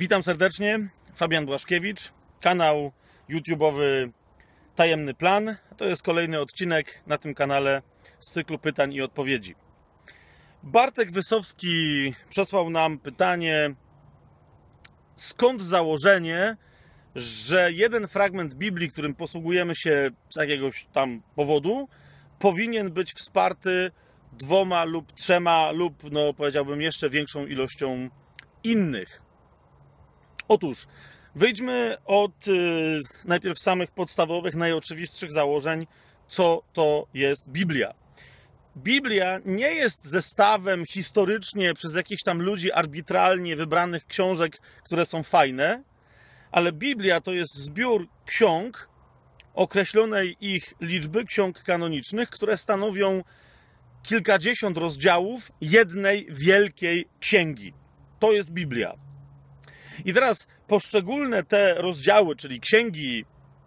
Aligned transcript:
Witam 0.00 0.22
serdecznie, 0.22 0.88
Fabian 1.14 1.46
Błaszkiewicz, 1.46 2.12
kanał 2.40 2.92
YouTube'owy 3.30 4.10
Tajemny 4.74 5.14
Plan. 5.14 5.56
To 5.76 5.84
jest 5.84 6.02
kolejny 6.02 6.40
odcinek 6.40 7.02
na 7.06 7.18
tym 7.18 7.34
kanale 7.34 7.82
z 8.20 8.30
cyklu 8.30 8.58
pytań 8.58 8.92
i 8.92 9.02
odpowiedzi. 9.02 9.54
Bartek 10.62 11.12
Wysowski 11.12 12.14
przesłał 12.28 12.70
nam 12.70 12.98
pytanie, 12.98 13.74
skąd 15.16 15.62
założenie, 15.62 16.56
że 17.14 17.72
jeden 17.72 18.08
fragment 18.08 18.54
Biblii, 18.54 18.90
którym 18.90 19.14
posługujemy 19.14 19.76
się 19.76 20.10
z 20.28 20.36
jakiegoś 20.36 20.86
tam 20.92 21.22
powodu, 21.34 21.88
powinien 22.38 22.90
być 22.92 23.12
wsparty 23.12 23.90
dwoma 24.32 24.84
lub 24.84 25.12
trzema 25.12 25.70
lub, 25.70 26.10
no 26.10 26.34
powiedziałbym, 26.34 26.82
jeszcze 26.82 27.10
większą 27.10 27.46
ilością 27.46 28.08
innych. 28.64 29.29
Otóż 30.50 30.86
wyjdźmy 31.34 31.96
od 32.04 32.48
y, 32.48 33.00
najpierw 33.24 33.58
samych 33.58 33.90
podstawowych, 33.90 34.54
najoczywistszych 34.54 35.32
założeń, 35.32 35.86
co 36.28 36.62
to 36.72 37.06
jest 37.14 37.48
Biblia. 37.48 37.94
Biblia 38.76 39.38
nie 39.44 39.74
jest 39.74 40.04
zestawem 40.04 40.86
historycznie 40.86 41.74
przez 41.74 41.94
jakichś 41.94 42.22
tam 42.22 42.42
ludzi 42.42 42.72
arbitralnie 42.72 43.56
wybranych 43.56 44.06
książek, 44.06 44.60
które 44.84 45.06
są 45.06 45.22
fajne, 45.22 45.82
ale 46.52 46.72
Biblia 46.72 47.20
to 47.20 47.32
jest 47.32 47.54
zbiór 47.54 48.08
ksiąg 48.26 48.88
określonej 49.54 50.36
ich 50.40 50.74
liczby, 50.80 51.24
ksiąg 51.24 51.62
kanonicznych, 51.62 52.30
które 52.30 52.56
stanowią 52.56 53.22
kilkadziesiąt 54.02 54.78
rozdziałów 54.78 55.52
jednej 55.60 56.26
wielkiej 56.30 57.08
księgi. 57.20 57.74
To 58.18 58.32
jest 58.32 58.50
Biblia. 58.50 59.09
I 60.04 60.14
teraz 60.14 60.46
poszczególne 60.66 61.42
te 61.42 61.74
rozdziały, 61.74 62.36
czyli 62.36 62.60
księgi 62.60 63.24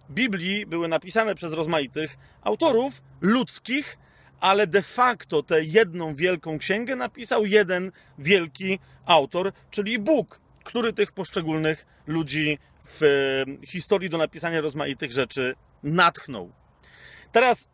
Biblii, 0.10 0.66
były 0.66 0.88
napisane 0.88 1.36
przez 1.36 1.54
rozmaitych 1.54 2.18
autorów 2.42 3.02
ludzkich, 3.22 3.98
ale 4.40 4.68
de 4.68 4.82
facto 4.82 5.44
tę 5.44 5.64
jedną 5.64 6.16
wielką 6.16 6.58
księgę 6.58 6.96
napisał 6.96 7.46
jeden 7.46 7.92
wielki 8.18 8.80
autor, 9.06 9.52
czyli 9.72 10.00
Bóg, 10.00 10.42
który 10.64 10.94
tych 10.94 11.12
poszczególnych 11.12 11.86
ludzi 12.08 12.60
w 12.86 13.02
historii 13.68 14.10
do 14.10 14.18
napisania 14.18 14.62
rozmaitych 14.62 15.12
rzeczy 15.12 15.56
natchnął. 15.84 16.52
Teraz, 17.32 17.68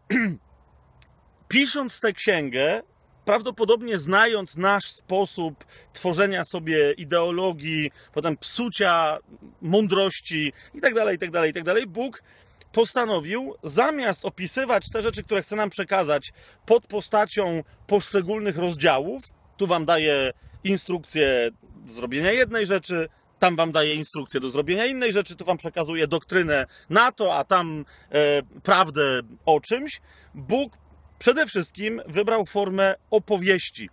pisząc 1.48 2.00
tę 2.00 2.14
księgę, 2.14 2.82
prawdopodobnie 3.30 4.00
znając 4.00 4.58
nasz 4.58 4.86
sposób 4.86 5.66
tworzenia 5.94 6.46
sobie 6.46 6.92
ideologii, 6.92 7.92
potem 8.14 8.38
psucia 8.38 9.18
mądrości 9.62 10.54
itd., 10.74 11.12
itd., 11.12 11.48
itd., 11.48 11.88
Bóg 11.88 12.24
postanowił, 12.72 13.56
zamiast 13.64 14.26
opisywać 14.26 14.90
te 14.90 15.02
rzeczy, 15.02 15.24
które 15.24 15.42
chce 15.42 15.56
nam 15.56 15.70
przekazać 15.70 16.34
pod 16.66 16.88
postacią 16.88 17.64
poszczególnych 17.88 18.58
rozdziałów, 18.58 19.24
tu 19.58 19.68
wam 19.68 19.86
daję 19.86 20.34
instrukcję 20.64 21.50
do 21.76 21.92
zrobienia 21.92 22.32
jednej 22.32 22.66
rzeczy, 22.66 23.10
tam 23.40 23.56
wam 23.56 23.72
daje 23.72 23.94
instrukcję 23.94 24.40
do 24.40 24.50
zrobienia 24.50 24.86
innej 24.86 25.14
rzeczy, 25.14 25.36
tu 25.36 25.46
wam 25.46 25.58
przekazuje 25.58 26.08
doktrynę 26.08 26.66
na 26.90 27.12
to, 27.12 27.36
a 27.36 27.44
tam 27.44 27.86
e, 28.12 28.42
prawdę 28.64 29.22
o 29.46 29.60
czymś. 29.60 30.02
Bóg 30.36 30.78
przede 31.20 31.46
wszystkim 31.46 32.02
wybrał 32.08 32.46
formę 32.46 32.96
opowieści. 33.12 33.90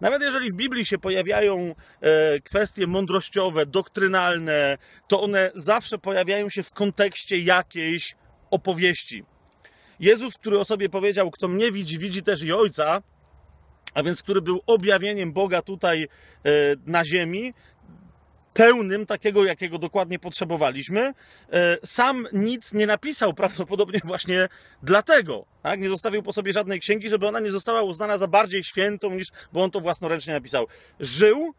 Nawet 0.00 0.22
jeżeli 0.22 0.50
w 0.50 0.54
Biblii 0.54 0.86
się 0.86 0.98
pojawiają 0.98 1.74
e, 2.00 2.40
kwestie 2.40 2.86
mądrościowe, 2.86 3.66
doktrynalne, 3.66 4.78
to 5.08 5.22
one 5.22 5.50
zawsze 5.54 5.98
pojawiają 5.98 6.48
się 6.48 6.62
w 6.62 6.72
kontekście 6.72 7.38
jakiejś 7.38 8.16
opowieści. 8.50 9.24
Jezus, 10.00 10.38
który 10.38 10.58
o 10.58 10.64
sobie 10.64 10.88
powiedział: 10.88 11.30
Kto 11.30 11.48
mnie 11.48 11.72
widzi, 11.72 11.98
widzi 11.98 12.22
też 12.22 12.42
i 12.42 12.52
Ojca, 12.52 13.02
a 13.94 14.02
więc 14.02 14.22
który 14.22 14.42
był 14.42 14.60
objawieniem 14.66 15.32
Boga 15.32 15.62
tutaj 15.62 16.02
e, 16.02 16.08
na 16.86 17.04
ziemi, 17.04 17.54
pełnym 18.54 19.06
takiego, 19.06 19.44
jakiego 19.44 19.78
dokładnie 19.78 20.18
potrzebowaliśmy. 20.18 21.14
E, 21.52 21.78
sam 21.84 22.26
nic 22.32 22.72
nie 22.72 22.86
napisał, 22.86 23.34
prawdopodobnie 23.34 24.00
właśnie 24.04 24.48
dlatego. 24.82 25.44
Tak? 25.62 25.80
Nie 25.80 25.88
zostawił 25.88 26.22
po 26.22 26.32
sobie 26.32 26.52
żadnej 26.52 26.80
księgi, 26.80 27.10
żeby 27.10 27.28
ona 27.28 27.40
nie 27.40 27.50
została 27.50 27.82
uznana 27.82 28.18
za 28.18 28.28
bardziej 28.28 28.64
świętą 28.64 29.10
niż, 29.10 29.28
bo 29.52 29.62
on 29.62 29.70
to 29.70 29.80
własnoręcznie 29.80 30.32
napisał. 30.32 30.66
Żył, 31.00 31.54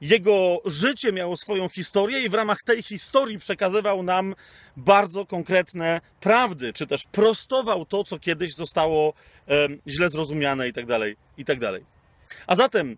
jego 0.00 0.58
życie 0.64 1.12
miało 1.12 1.36
swoją 1.36 1.68
historię 1.68 2.20
i 2.20 2.28
w 2.28 2.34
ramach 2.34 2.62
tej 2.62 2.82
historii 2.82 3.38
przekazywał 3.38 4.02
nam 4.02 4.34
bardzo 4.76 5.26
konkretne 5.26 6.00
prawdy, 6.20 6.72
czy 6.72 6.86
też 6.86 7.04
prostował 7.04 7.86
to, 7.86 8.04
co 8.04 8.18
kiedyś 8.18 8.54
zostało 8.54 9.12
źle 9.86 10.10
zrozumiane 10.10 10.68
i 10.68 10.72
tak 10.72 10.86
dalej, 10.86 11.16
i 11.36 11.44
tak. 11.44 11.58
A 12.46 12.56
zatem 12.56 12.96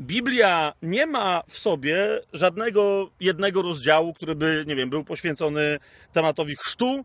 Biblia 0.00 0.72
nie 0.82 1.06
ma 1.06 1.42
w 1.48 1.58
sobie 1.58 2.20
żadnego 2.32 3.10
jednego 3.20 3.62
rozdziału, 3.62 4.14
który 4.14 4.34
by, 4.34 4.64
nie 4.66 4.76
wiem, 4.76 4.90
był 4.90 5.04
poświęcony 5.04 5.78
tematowi 6.12 6.56
chrztu, 6.56 7.04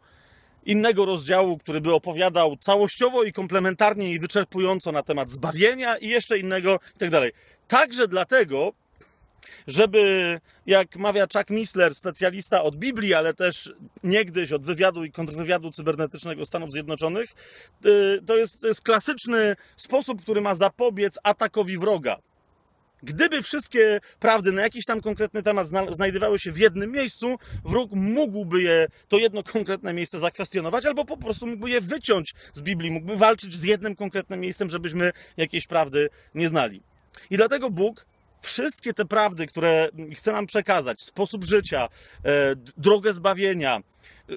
innego 0.66 1.06
rozdziału, 1.06 1.58
który 1.58 1.82
by 1.82 1.94
opowiadał 1.94 2.58
całościowo 2.58 3.24
i 3.24 3.34
komplementarnie 3.34 4.14
i 4.14 4.20
wyczerpująco 4.20 4.92
na 4.92 5.04
temat 5.04 5.32
zbawienia 5.32 5.98
i 5.98 6.08
jeszcze 6.08 6.38
innego 6.38 6.80
i 6.96 7.00
tak 7.00 7.10
dalej. 7.10 7.32
Także 7.68 8.08
dlatego, 8.08 8.74
żeby, 9.68 10.40
jak 10.66 10.96
mawia 10.96 11.28
Chuck 11.34 11.50
Missler, 11.50 11.96
specjalista 11.96 12.64
od 12.64 12.76
Biblii, 12.76 13.14
ale 13.14 13.34
też 13.34 13.74
niegdyś 14.04 14.52
od 14.52 14.66
wywiadu 14.66 15.04
i 15.04 15.12
kontrwywiadu 15.12 15.72
cybernetycznego 15.72 16.46
Stanów 16.46 16.72
Zjednoczonych, 16.72 17.36
y, 17.86 18.22
to 18.26 18.38
jest, 18.38 18.62
to 18.62 18.68
jest 18.68 18.82
klasyczny 18.82 19.56
sposób, 19.78 20.22
który 20.22 20.42
ma 20.42 20.56
zapobiec 20.56 21.20
atakowi 21.24 21.78
wroga. 21.78 22.18
Gdyby 23.04 23.42
wszystkie 23.42 24.00
prawdy 24.20 24.52
na 24.52 24.62
jakiś 24.62 24.86
tam 24.86 25.02
konkretny 25.02 25.44
temat 25.44 25.68
znajdowały 25.92 26.40
się 26.40 26.52
w 26.52 26.58
jednym 26.58 26.92
miejscu, 26.92 27.36
wróg 27.66 27.92
mógłby 27.92 28.62
je, 28.62 28.88
to 29.08 29.18
jedno 29.18 29.44
konkretne 29.44 29.94
miejsce 29.94 30.20
zakwestionować, 30.20 30.86
albo 30.86 31.06
po 31.06 31.18
prostu 31.18 31.48
mógłby 31.48 31.70
je 31.70 31.82
wyciąć 31.82 32.36
z 32.54 32.62
Biblii, 32.62 32.92
mógłby 32.92 33.18
walczyć 33.18 33.56
z 33.56 33.64
jednym 33.64 33.96
konkretnym 33.96 34.40
miejscem, 34.40 34.70
żebyśmy 34.70 35.12
jakiejś 35.38 35.68
prawdy 35.68 36.10
nie 36.36 36.50
znali. 36.50 36.82
I 37.30 37.38
dlatego 37.38 37.70
Bóg 37.70 38.06
wszystkie 38.42 38.94
te 38.94 39.06
prawdy, 39.06 39.48
które 39.48 39.90
chce 40.16 40.32
nam 40.32 40.48
przekazać, 40.48 41.02
sposób 41.02 41.44
życia, 41.46 41.90
e, 42.26 42.56
drogę 42.78 43.14
zbawienia, 43.14 43.80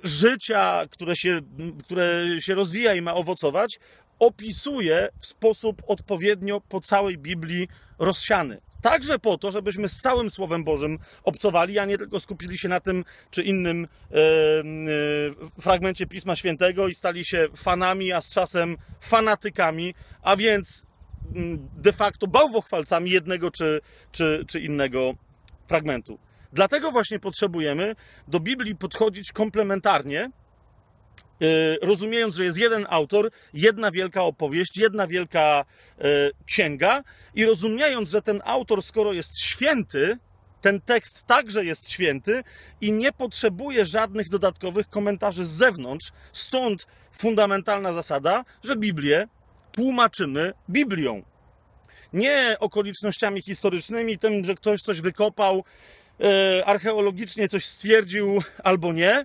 życia, 0.04 0.82
które 0.90 1.16
się, 1.16 1.40
które 1.84 2.26
się 2.38 2.54
rozwija 2.54 2.94
i 2.94 3.02
ma 3.02 3.14
owocować, 3.14 3.80
opisuje 4.22 5.08
w 5.20 5.26
sposób 5.26 5.82
odpowiednio 5.86 6.60
po 6.60 6.80
całej 6.80 7.18
Biblii 7.18 7.68
rozsiany. 7.98 8.60
Także 8.82 9.18
po 9.18 9.38
to, 9.38 9.50
żebyśmy 9.50 9.88
z 9.88 10.00
całym 10.00 10.30
Słowem 10.30 10.64
Bożym 10.64 10.98
obcowali, 11.24 11.78
a 11.78 11.84
nie 11.84 11.98
tylko 11.98 12.20
skupili 12.20 12.58
się 12.58 12.68
na 12.68 12.80
tym 12.80 13.04
czy 13.30 13.42
innym 13.42 13.84
e, 13.84 14.16
fragmencie 15.60 16.06
Pisma 16.06 16.36
Świętego 16.36 16.88
i 16.88 16.94
stali 16.94 17.24
się 17.24 17.48
fanami, 17.56 18.12
a 18.12 18.20
z 18.20 18.30
czasem 18.30 18.76
fanatykami, 19.00 19.94
a 20.22 20.36
więc 20.36 20.86
mm, 21.34 21.68
de 21.76 21.92
facto 21.92 22.26
bałwochwalcami 22.26 23.10
jednego 23.10 23.50
czy, 23.50 23.80
czy, 24.12 24.44
czy 24.48 24.60
innego 24.60 25.14
fragmentu. 25.66 26.18
Dlatego 26.52 26.92
właśnie 26.92 27.18
potrzebujemy 27.18 27.96
do 28.28 28.40
Biblii 28.40 28.76
podchodzić 28.76 29.32
komplementarnie, 29.32 30.30
rozumiejąc, 31.82 32.34
że 32.34 32.44
jest 32.44 32.58
jeden 32.58 32.86
autor, 32.90 33.30
jedna 33.54 33.90
wielka 33.90 34.22
opowieść, 34.22 34.76
jedna 34.76 35.06
wielka 35.06 35.64
e, 35.98 36.04
księga, 36.46 37.02
i 37.34 37.44
rozumiejąc, 37.44 38.10
że 38.10 38.22
ten 38.22 38.42
autor, 38.44 38.82
skoro 38.82 39.12
jest 39.12 39.38
święty, 39.38 40.18
ten 40.60 40.80
tekst 40.80 41.26
także 41.26 41.64
jest 41.64 41.90
święty 41.90 42.44
i 42.80 42.92
nie 42.92 43.12
potrzebuje 43.12 43.86
żadnych 43.86 44.28
dodatkowych 44.28 44.88
komentarzy 44.88 45.44
z 45.44 45.50
zewnątrz. 45.50 46.12
Stąd 46.32 46.86
fundamentalna 47.12 47.92
zasada, 47.92 48.44
że 48.64 48.76
Biblię 48.76 49.28
tłumaczymy 49.72 50.52
Biblią. 50.70 51.22
Nie 52.12 52.56
okolicznościami 52.60 53.42
historycznymi, 53.42 54.18
tym, 54.18 54.44
że 54.44 54.54
ktoś 54.54 54.82
coś 54.82 55.00
wykopał, 55.00 55.64
e, 56.20 56.64
archeologicznie 56.66 57.48
coś 57.48 57.66
stwierdził 57.66 58.42
albo 58.64 58.92
nie, 58.92 59.24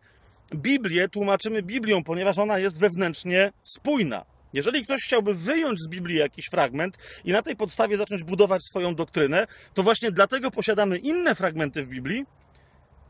Biblię 0.56 1.10
tłumaczymy 1.10 1.64
Biblią, 1.64 2.04
ponieważ 2.04 2.38
ona 2.38 2.60
jest 2.60 2.80
wewnętrznie 2.80 3.52
spójna. 3.64 4.26
Jeżeli 4.54 4.84
ktoś 4.84 5.04
chciałby 5.04 5.34
wyjąć 5.34 5.80
z 5.80 5.88
Biblii 5.88 6.18
jakiś 6.18 6.46
fragment 6.46 6.98
i 7.26 7.32
na 7.32 7.42
tej 7.42 7.56
podstawie 7.56 7.98
zacząć 7.98 8.24
budować 8.24 8.64
swoją 8.64 8.96
doktrynę, 8.96 9.48
to 9.74 9.84
właśnie 9.84 10.12
dlatego 10.12 10.52
posiadamy 10.52 10.98
inne 10.98 11.36
fragmenty 11.36 11.84
w 11.84 11.88
Biblii, 11.88 12.26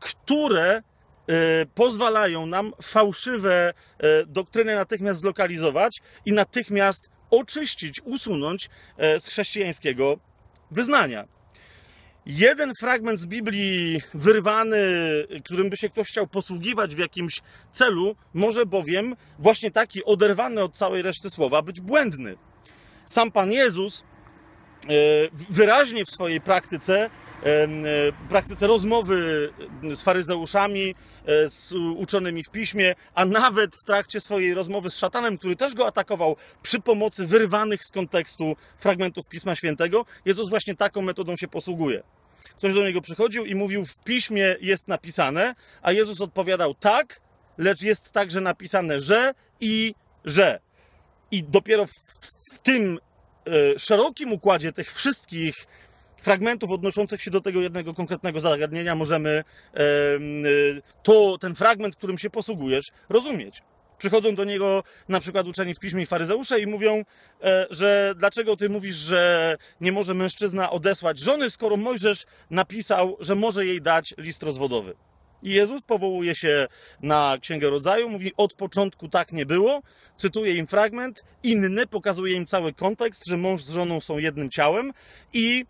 które 0.00 0.82
y, 0.82 1.66
pozwalają 1.74 2.46
nam 2.46 2.72
fałszywe 2.82 3.72
y, 3.72 4.26
doktryny 4.26 4.74
natychmiast 4.74 5.20
zlokalizować 5.20 6.00
i 6.26 6.32
natychmiast 6.32 7.10
oczyścić, 7.30 8.00
usunąć 8.04 8.70
y, 9.16 9.20
z 9.20 9.28
chrześcijańskiego 9.28 10.18
wyznania. 10.70 11.37
Jeden 12.28 12.74
fragment 12.74 13.20
z 13.20 13.26
Biblii 13.26 14.02
wyrwany, 14.14 14.78
którym 15.44 15.70
by 15.70 15.76
się 15.76 15.88
ktoś 15.88 16.08
chciał 16.08 16.26
posługiwać 16.26 16.94
w 16.94 16.98
jakimś 16.98 17.40
celu, 17.72 18.16
może 18.34 18.66
bowiem 18.66 19.16
właśnie 19.38 19.70
taki 19.70 20.04
oderwany 20.04 20.62
od 20.62 20.76
całej 20.76 21.02
reszty 21.02 21.30
słowa 21.30 21.62
być 21.62 21.80
błędny. 21.80 22.36
Sam 23.04 23.30
Pan 23.32 23.52
Jezus 23.52 24.02
e, 24.02 24.88
wyraźnie 25.50 26.04
w 26.04 26.10
swojej 26.10 26.40
praktyce, 26.40 27.10
e, 27.42 27.68
praktyce 28.28 28.66
rozmowy 28.66 29.50
z 29.94 30.02
faryzeuszami, 30.02 30.94
e, 31.26 31.48
z 31.48 31.72
uczonymi 31.96 32.44
w 32.44 32.50
piśmie, 32.50 32.94
a 33.14 33.24
nawet 33.24 33.76
w 33.76 33.84
trakcie 33.84 34.20
swojej 34.20 34.54
rozmowy 34.54 34.90
z 34.90 34.96
szatanem, 34.96 35.38
który 35.38 35.56
też 35.56 35.74
go 35.74 35.86
atakował 35.86 36.36
przy 36.62 36.80
pomocy 36.80 37.26
wyrwanych 37.26 37.84
z 37.84 37.90
kontekstu 37.90 38.56
fragmentów 38.76 39.26
Pisma 39.26 39.54
Świętego, 39.54 40.04
Jezus 40.24 40.48
właśnie 40.48 40.74
taką 40.74 41.02
metodą 41.02 41.36
się 41.36 41.48
posługuje. 41.48 42.02
Ktoś 42.58 42.74
do 42.74 42.82
niego 42.82 43.00
przychodził 43.00 43.44
i 43.44 43.54
mówił, 43.54 43.84
w 43.84 43.98
piśmie 43.98 44.56
jest 44.60 44.88
napisane, 44.88 45.54
a 45.82 45.92
Jezus 45.92 46.20
odpowiadał 46.20 46.74
tak, 46.74 47.20
lecz 47.58 47.82
jest 47.82 48.12
także 48.12 48.40
napisane, 48.40 49.00
że 49.00 49.34
i 49.60 49.94
że. 50.24 50.60
I 51.30 51.44
dopiero 51.44 51.86
w, 51.86 51.92
w 52.52 52.58
tym 52.58 52.98
e, 53.46 53.78
szerokim 53.78 54.32
układzie 54.32 54.72
tych 54.72 54.92
wszystkich 54.92 55.66
fragmentów 56.22 56.70
odnoszących 56.70 57.22
się 57.22 57.30
do 57.30 57.40
tego 57.40 57.60
jednego 57.60 57.94
konkretnego 57.94 58.40
zagadnienia 58.40 58.94
możemy 58.94 59.30
e, 59.30 59.80
e, 59.80 59.84
to, 61.02 61.38
ten 61.38 61.54
fragment, 61.54 61.96
którym 61.96 62.18
się 62.18 62.30
posługujesz, 62.30 62.86
rozumieć. 63.08 63.62
Przychodzą 63.98 64.34
do 64.34 64.44
niego 64.44 64.82
na 65.08 65.20
przykład 65.20 65.46
uczeni 65.46 65.74
w 65.74 65.80
piśmie 65.80 66.02
i 66.02 66.06
faryzeusze 66.06 66.60
i 66.60 66.66
mówią, 66.66 67.04
e, 67.42 67.66
że 67.70 68.14
dlaczego 68.16 68.56
ty 68.56 68.68
mówisz, 68.68 68.96
że 68.96 69.56
nie 69.80 69.92
może 69.92 70.14
mężczyzna 70.14 70.70
odesłać 70.70 71.18
żony, 71.18 71.50
skoro 71.50 71.76
Mojżesz 71.76 72.26
napisał, 72.50 73.16
że 73.20 73.34
może 73.34 73.66
jej 73.66 73.82
dać 73.82 74.14
list 74.18 74.42
rozwodowy. 74.42 74.94
I 75.42 75.50
Jezus 75.50 75.82
powołuje 75.82 76.34
się 76.34 76.68
na 77.02 77.38
Księgę 77.40 77.70
Rodzaju, 77.70 78.08
mówi 78.08 78.32
od 78.36 78.54
początku 78.54 79.08
tak 79.08 79.32
nie 79.32 79.46
było, 79.46 79.82
cytuje 80.16 80.54
im 80.54 80.66
fragment, 80.66 81.24
inny 81.42 81.86
pokazuje 81.86 82.34
im 82.34 82.46
cały 82.46 82.72
kontekst, 82.72 83.26
że 83.26 83.36
mąż 83.36 83.62
z 83.62 83.70
żoną 83.70 84.00
są 84.00 84.18
jednym 84.18 84.50
ciałem 84.50 84.92
i 85.32 85.64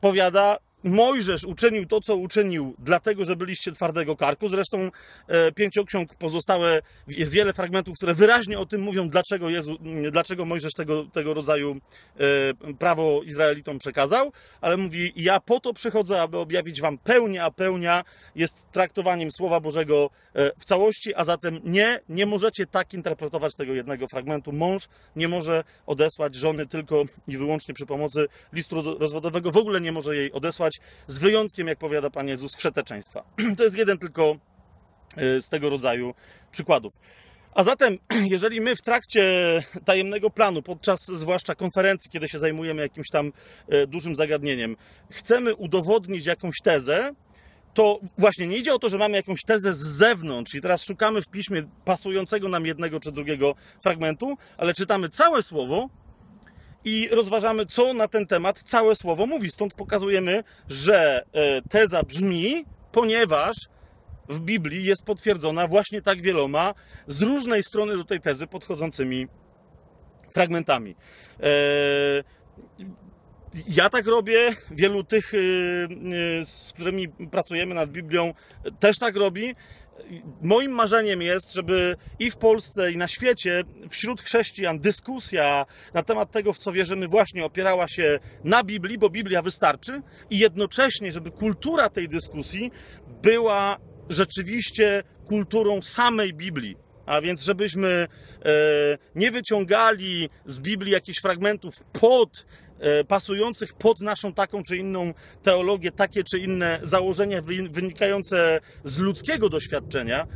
powiada, 0.00 0.58
Mojżesz 0.84 1.44
uczynił 1.44 1.86
to, 1.86 2.00
co 2.00 2.16
uczynił, 2.16 2.74
dlatego, 2.78 3.24
że 3.24 3.36
byliście 3.36 3.72
twardego 3.72 4.16
karku. 4.16 4.48
Zresztą 4.48 4.90
e, 5.26 5.52
pięcioksiąg 5.52 6.14
pozostałe, 6.14 6.82
jest 7.08 7.32
wiele 7.32 7.52
fragmentów, 7.52 7.96
które 7.96 8.14
wyraźnie 8.14 8.58
o 8.58 8.66
tym 8.66 8.80
mówią, 8.80 9.08
dlaczego, 9.08 9.48
Jezu, 9.50 9.76
dlaczego 10.10 10.44
Mojżesz 10.44 10.74
tego, 10.74 11.04
tego 11.04 11.34
rodzaju 11.34 11.76
e, 12.70 12.74
prawo 12.74 13.22
Izraelitom 13.22 13.78
przekazał, 13.78 14.32
ale 14.60 14.76
mówi, 14.76 15.12
ja 15.16 15.40
po 15.40 15.60
to 15.60 15.72
przychodzę, 15.72 16.22
aby 16.22 16.38
objawić 16.38 16.80
wam 16.80 16.98
pełnię, 16.98 17.44
a 17.44 17.50
pełnia 17.50 18.04
jest 18.34 18.70
traktowaniem 18.72 19.30
Słowa 19.30 19.60
Bożego 19.60 20.10
e, 20.34 20.50
w 20.58 20.64
całości, 20.64 21.14
a 21.14 21.24
zatem 21.24 21.60
nie, 21.64 22.00
nie 22.08 22.26
możecie 22.26 22.66
tak 22.66 22.94
interpretować 22.94 23.54
tego 23.54 23.74
jednego 23.74 24.08
fragmentu. 24.08 24.52
Mąż 24.52 24.88
nie 25.16 25.28
może 25.28 25.64
odesłać 25.86 26.34
żony 26.34 26.66
tylko 26.66 27.04
i 27.28 27.38
wyłącznie 27.38 27.74
przy 27.74 27.86
pomocy 27.86 28.28
listu 28.52 28.98
rozwodowego, 28.98 29.52
w 29.52 29.56
ogóle 29.56 29.80
nie 29.80 29.92
może 29.92 30.16
jej 30.16 30.32
odesłać 30.32 30.67
z 31.06 31.18
wyjątkiem, 31.18 31.66
jak 31.66 31.78
powiada 31.78 32.10
Pan 32.10 32.28
Jezus, 32.28 32.56
wszeteczeństwa. 32.56 33.24
To 33.56 33.64
jest 33.64 33.76
jeden 33.76 33.98
tylko 33.98 34.36
y, 35.18 35.42
z 35.42 35.48
tego 35.48 35.70
rodzaju 35.70 36.14
przykładów. 36.50 36.92
A 37.54 37.62
zatem, 37.62 37.98
jeżeli 38.34 38.60
my 38.60 38.76
w 38.76 38.82
trakcie 38.82 39.22
tajemnego 39.84 40.30
planu, 40.30 40.62
podczas 40.62 41.04
zwłaszcza 41.06 41.54
konferencji, 41.54 42.10
kiedy 42.10 42.28
się 42.28 42.38
zajmujemy 42.38 42.82
jakimś 42.82 43.10
tam 43.10 43.32
y, 43.72 43.86
dużym 43.86 44.16
zagadnieniem, 44.16 44.76
chcemy 45.10 45.54
udowodnić 45.54 46.26
jakąś 46.26 46.60
tezę, 46.60 47.14
to 47.74 48.00
właśnie 48.18 48.46
nie 48.46 48.56
idzie 48.56 48.74
o 48.74 48.78
to, 48.78 48.88
że 48.88 48.98
mamy 48.98 49.16
jakąś 49.16 49.42
tezę 49.42 49.74
z 49.74 49.78
zewnątrz 49.78 50.54
i 50.54 50.60
teraz 50.60 50.84
szukamy 50.84 51.22
w 51.22 51.28
piśmie 51.28 51.62
pasującego 51.84 52.48
nam 52.48 52.66
jednego 52.66 53.00
czy 53.00 53.12
drugiego 53.12 53.54
fragmentu, 53.82 54.36
ale 54.56 54.74
czytamy 54.74 55.08
całe 55.08 55.42
słowo 55.42 55.88
i 56.88 57.08
rozważamy, 57.08 57.66
co 57.66 57.94
na 57.94 58.08
ten 58.08 58.26
temat 58.26 58.62
całe 58.62 58.94
słowo 58.94 59.26
mówi. 59.26 59.50
Stąd 59.50 59.74
pokazujemy, 59.74 60.44
że 60.68 61.24
e, 61.32 61.62
teza 61.62 62.02
brzmi, 62.02 62.64
ponieważ 62.92 63.56
w 64.28 64.40
Biblii 64.40 64.84
jest 64.84 65.04
potwierdzona 65.04 65.66
właśnie 65.66 66.02
tak 66.02 66.22
wieloma 66.22 66.74
z 67.06 67.22
różnej 67.22 67.62
strony 67.62 67.96
do 67.96 68.04
tej 68.04 68.20
tezy 68.20 68.46
podchodzącymi 68.46 69.26
fragmentami. 70.32 70.96
E, 71.40 71.44
ja 73.68 73.90
tak 73.90 74.06
robię, 74.06 74.54
wielu 74.70 75.04
tych, 75.04 75.34
y, 75.34 75.38
y, 76.40 76.44
z 76.44 76.72
którymi 76.72 77.08
pracujemy 77.08 77.74
nad 77.74 77.90
Biblią, 77.90 78.34
też 78.80 78.98
tak 78.98 79.16
robi 79.16 79.54
moim 80.42 80.72
marzeniem 80.72 81.22
jest, 81.22 81.52
żeby 81.52 81.96
i 82.18 82.30
w 82.30 82.36
Polsce, 82.36 82.92
i 82.92 82.96
na 82.96 83.08
świecie, 83.08 83.64
wśród 83.90 84.22
chrześcijan 84.22 84.78
dyskusja 84.78 85.66
na 85.94 86.02
temat 86.02 86.30
tego, 86.30 86.52
w 86.52 86.58
co 86.58 86.72
wierzymy, 86.72 87.08
właśnie 87.08 87.44
opierała 87.44 87.88
się 87.88 88.18
na 88.44 88.64
Biblii, 88.64 88.98
bo 88.98 89.10
Biblia 89.10 89.42
wystarczy, 89.42 90.02
i 90.30 90.38
jednocześnie, 90.38 91.12
żeby 91.12 91.30
kultura 91.30 91.90
tej 91.90 92.08
dyskusji 92.08 92.70
była 93.22 93.78
rzeczywiście 94.08 95.02
kulturą 95.26 95.82
samej 95.82 96.34
Biblii. 96.34 96.76
A 97.06 97.20
więc, 97.20 97.42
żebyśmy 97.42 97.88
e, 97.88 98.48
nie 99.14 99.30
wyciągali 99.30 100.28
z 100.46 100.58
Biblii 100.58 100.92
jakichś 100.92 101.20
fragmentów 101.20 101.74
pod 102.00 102.46
pasujących 103.08 103.74
pod 103.74 104.00
naszą 104.00 104.32
taką 104.32 104.62
czy 104.62 104.76
inną 104.76 105.14
teologię, 105.42 105.92
takie 105.92 106.24
czy 106.24 106.38
inne 106.38 106.80
założenia 106.82 107.42
wynikające 107.70 108.60
z 108.84 108.98
ludzkiego 108.98 109.48
doświadczenia, 109.48 110.26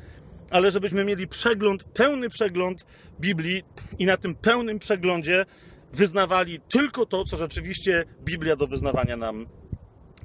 ale 0.51 0.71
żebyśmy 0.71 1.05
mieli 1.05 1.29
przegląd, 1.29 1.85
pełny 1.85 2.29
przegląd 2.29 2.87
Biblii 3.21 3.63
i 3.99 4.07
na 4.07 4.17
tym 4.17 4.35
pełnym 4.35 4.79
przeglądzie 4.79 5.45
wyznawali 5.93 6.61
tylko 6.61 7.07
to, 7.07 7.25
co 7.25 7.37
rzeczywiście 7.37 8.05
Biblia 8.25 8.57
do 8.57 8.67
wyznawania 8.67 9.17
nam 9.17 9.47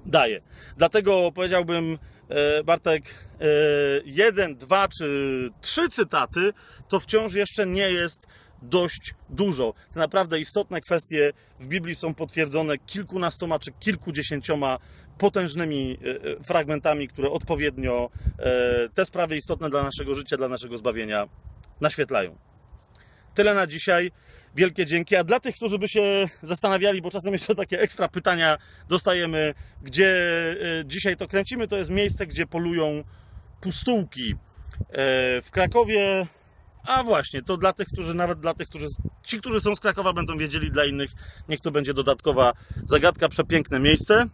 daje. 0.06 0.42
Dlatego 0.78 1.32
powiedziałbym, 1.36 1.98
e, 2.30 2.64
Bartek, 2.64 3.04
e, 3.04 3.46
jeden, 4.06 4.56
dwa 4.56 4.88
czy 4.88 5.50
trzy 5.62 5.90
cytaty 5.90 6.54
to 6.88 7.00
wciąż 7.00 7.34
jeszcze 7.34 7.66
nie 7.66 7.92
jest 7.92 8.28
dość 8.62 9.14
dużo. 9.30 9.74
Te 9.94 10.00
naprawdę 10.00 10.40
istotne 10.40 10.82
kwestie 10.82 11.34
w 11.60 11.68
Biblii 11.68 11.96
są 11.96 12.14
potwierdzone 12.14 12.78
kilkunastoma 12.78 13.60
czy 13.60 13.72
kilkudziesięcioma 13.72 14.80
potężnymi 15.18 15.98
e, 16.02 16.40
e, 16.40 16.44
fragmentami, 16.44 17.08
które 17.08 17.30
odpowiednio 17.30 18.10
e, 18.40 18.90
te 18.94 19.06
sprawy 19.06 19.36
istotne 19.36 19.70
dla 19.70 19.84
naszego 19.84 20.14
życia, 20.14 20.38
dla 20.38 20.48
naszego 20.48 20.78
zbawienia 20.78 21.28
naświetlają. 21.82 22.36
Tyle 23.36 23.54
na 23.54 23.68
dzisiaj. 23.68 24.12
Wielkie 24.56 24.86
dzięki. 24.86 25.16
A 25.16 25.24
dla 25.24 25.40
tych, 25.40 25.56
którzy 25.56 25.80
by 25.80 25.88
się 25.88 26.26
zastanawiali, 26.42 27.02
bo 27.02 27.12
czasem 27.12 27.34
jeszcze 27.34 27.56
takie 27.56 27.80
ekstra 27.80 28.08
pytania 28.08 28.58
dostajemy, 28.90 29.54
gdzie 29.84 30.16
dzisiaj 30.86 31.18
to 31.18 31.28
kręcimy, 31.28 31.68
to 31.68 31.78
jest 31.78 31.92
miejsce, 31.92 32.28
gdzie 32.28 32.48
polują 32.48 33.04
pustułki. 33.62 34.36
W 35.42 35.48
Krakowie 35.52 36.28
a 36.88 37.04
właśnie, 37.04 37.42
to 37.42 37.58
dla 37.58 37.74
tych, 37.74 37.88
którzy 37.88 38.14
nawet 38.14 38.40
dla 38.40 38.54
tych, 38.54 38.70
którzy. 38.70 38.88
Ci, 39.24 39.40
którzy 39.40 39.62
są 39.62 39.76
z 39.76 39.80
Krakowa, 39.80 40.14
będą 40.14 40.38
wiedzieli, 40.38 40.72
dla 40.72 40.86
innych 40.86 41.12
niech 41.50 41.62
to 41.62 41.72
będzie 41.72 41.94
dodatkowa 41.94 42.54
zagadka. 42.86 43.30
Przepiękne 43.30 43.80
miejsce. 43.80 44.28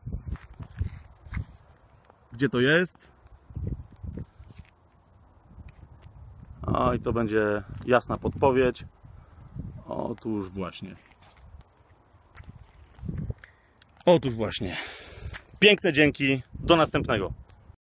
Gdzie 2.32 2.50
to 2.50 2.60
jest? 2.60 2.98
O, 6.62 6.94
i 6.94 7.00
to 7.00 7.14
będzie 7.14 7.64
jasna 7.86 8.18
podpowiedź. 8.18 8.86
Otóż 9.86 10.50
właśnie. 10.50 10.96
Otóż 14.06 14.36
właśnie. 14.36 14.78
Piękne 15.60 15.94
dzięki. 15.94 16.42
Do 16.54 16.76
następnego. 16.76 17.43